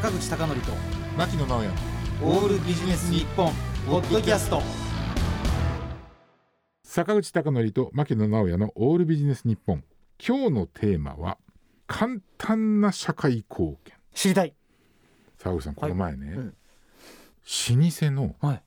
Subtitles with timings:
[0.00, 0.72] 坂口孝則と
[1.18, 1.68] 牧野直哉。
[2.22, 3.52] オールビジネス日本
[3.86, 4.62] ポッドキャスト。
[6.82, 9.84] 坂口孝則と牧野直哉のオールビジネス日本。
[10.26, 11.36] 今日のテーマは
[11.86, 13.94] 簡単な社会貢献。
[14.14, 14.54] 知りたい。
[15.36, 16.46] 坂口さんこの前ね、うん。
[16.48, 16.54] 老
[17.90, 18.62] 舗のはい。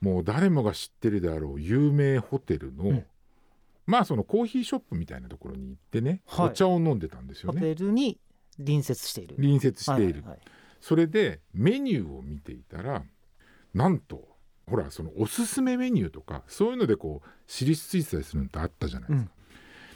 [0.00, 3.06] もう誰もが知ってるであろう有名ホテルの、うん。
[3.84, 6.46] まあそのコーヒーショップみたいなところに行ってね、はい。
[6.46, 8.18] お茶を飲んでたんですよホねテルに
[8.58, 9.36] 隣接している。
[9.36, 10.24] 隣接している、
[10.80, 13.02] それでメニューを見ていたら
[13.74, 14.28] なんと
[14.66, 19.30] ほらそのおすすめメニューとかそういうのでこう印ついてたりするのってあったじゃないですか、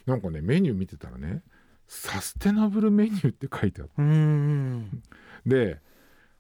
[0.07, 1.43] なんかねメニュー見てたらね
[1.89, 5.03] サステナブルメニューって書いてあってうーん
[5.47, 5.79] で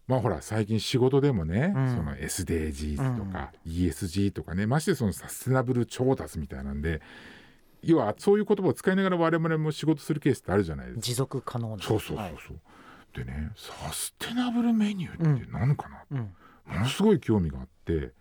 [0.06, 1.90] まあほら最近仕事でもね、うん。
[1.90, 7.00] その SDGs とか ESG とかねましてそのサステナブル調達みたいなんで
[7.86, 11.00] 要はそういう言葉を使いながら我々も仕事するケースってあるじゃないですか。
[11.02, 11.82] 持続可能な。
[11.82, 12.34] そうそうそうはい。
[12.46, 12.58] そう、
[13.14, 16.18] でねサステナブルメニューって何かな、うん。
[16.66, 18.12] ものすごい興味があって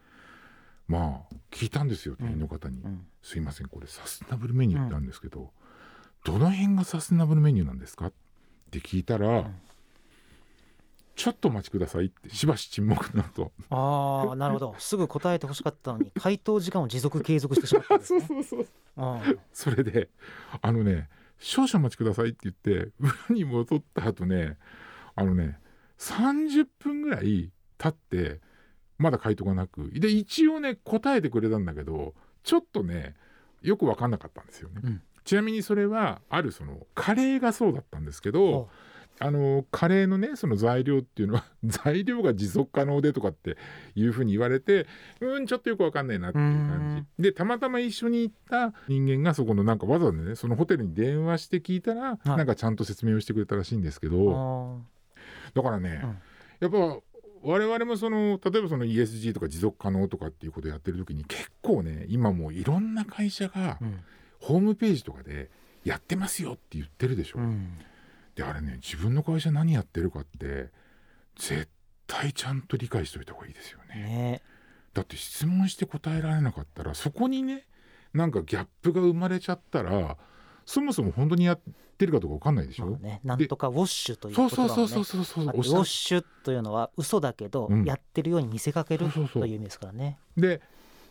[0.88, 2.28] まあ聞いたんですようん。
[2.28, 3.06] 店員の方に、うん。
[3.24, 5.52] すいませんこれサステナブルメニューってあるんですけど、
[6.24, 8.08] どの辺がサステナブルメニューなんですか？
[8.08, 8.14] っ
[8.72, 9.56] て聞いたら、ん
[11.16, 13.52] ちょっとお待ちくださいってしばし沈黙の後。
[13.70, 14.76] ああ なるほど。
[14.80, 18.22] すぐ答えてほしかったのに回答時間を持続継続してしまったんですね。
[18.28, 19.40] そうそううん。
[19.54, 20.10] それで
[20.62, 24.58] あのね少々お待ちくださいって言って裏に戻った後ね
[25.16, 25.60] あのね
[26.00, 28.42] 30分ぐらい経って
[28.98, 33.16] まだ回答がなくで一応ね答えてくれたんだけどちょっとね
[33.62, 34.82] よく分かんなかったんですよね。
[34.84, 35.02] うん。
[35.24, 38.70] ちなみにそれはあるそのカレーがそうだったんですけどお
[39.20, 43.58] あのカレーのねその材料っていうのは 材料が持続可能でとかって
[43.96, 44.88] いうふうに言われて
[45.22, 47.24] うんちょっとよくわかんないなっていう感じ。
[47.24, 52.30] でたまたま一緒に行った人間がそこのなんかわざわざねそのホテルに電話して聞いたら、い。
[52.30, 54.82] なんかちゃんと説明をしてくれたらしいんですけど。
[54.84, 54.96] あ
[55.54, 56.18] だからね、うん。
[56.60, 57.00] やっぱ
[57.42, 63.80] 我々もその例えばその ESG とか持続可能とかっていうことをやってる時に結構ね今もういろんな会社が
[64.40, 65.52] ホームページとかで
[65.84, 67.40] やってますよって言ってるでしょ。
[67.40, 67.78] うん
[68.36, 70.70] であれね自分の会社何やってるかって
[71.38, 71.70] 絶
[72.08, 73.96] 対ちゃんと理解しておいた方がいいですよね。
[73.96, 74.42] ね
[74.94, 77.66] だって質問して答えられなかったらそこにね
[78.14, 80.18] なんかギャップが生まれちゃったら
[80.66, 81.60] そもそも本当にやっ
[81.98, 82.88] てるかどうか分かんないでしょ。
[82.88, 90.20] まあねなんとかウォッシュというそ言葉をねうそうそうそうそうそうあウォッシュというのは嘘だけど、うんやってるように見せかけるという意味ですからね。
[90.38, 90.62] で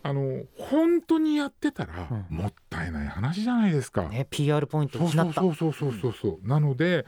[0.06, 2.36] あの本当にやってたら、うん。
[2.36, 4.06] もったいない話じゃないですか。
[4.06, 5.40] ね PR ポイントそうそになった。
[5.40, 7.06] うそうそうそうそうそう、なので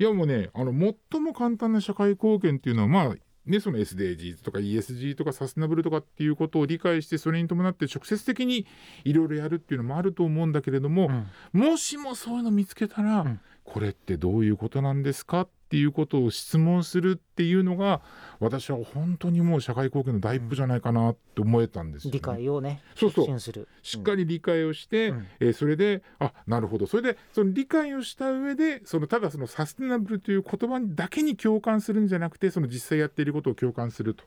[0.00, 0.72] いやもうねあの
[1.10, 3.14] 最も簡単な社会貢献っていうのはまあ
[3.46, 8.66] ねその SDGs とか ESG とかサステナブルとかっていうことを理解してそれに伴って直接的に
[9.04, 11.10] いろいろやるっていうのもあると思うんだけれども、
[11.54, 11.60] うん。
[11.60, 13.40] もしもそういうの見つけたら、うん。
[13.62, 18.02] これってどういうことなんですかっていうことを質問するっていうのが
[18.40, 22.18] 私は本当にもう社会貢献の第一歩じゃないかなって思えたんですよ、ね。
[22.18, 23.38] 理解をねそうそう。
[23.82, 25.26] しっかり理解をして、うん。
[25.40, 26.86] えーそれであなるほど。
[26.86, 34.24] それでその理解をした上でそのただそのサステナブルという言葉だけに共感するんじゃなくてその実際やっていることを共感すると。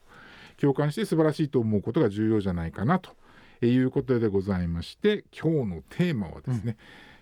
[0.60, 3.12] 共感して素晴らしいと思うことが重要じゃないかなと。
[3.62, 6.76] いうことでございまして今日のテーマはですね、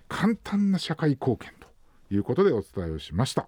[0.07, 1.67] 簡単な社会貢献と
[2.13, 3.47] いうことでお伝えをしました。